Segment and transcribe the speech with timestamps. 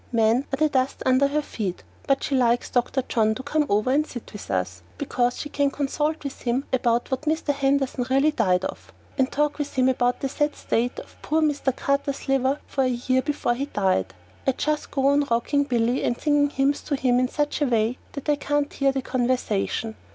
[0.11, 3.03] Men are the dust under her feet, but she likes Dr.
[3.03, 7.11] John to come over and sit with us, because she can consult with him about
[7.11, 7.53] what Mr.
[7.53, 11.75] Henderson really died of, and talk with him about the sad state of poor Mr.
[11.75, 14.15] Carter's liver for a year before he died.
[14.47, 17.99] I just go on rocking Billy and singing hymns to him in such a way
[18.13, 19.95] that I can't hear the conversation.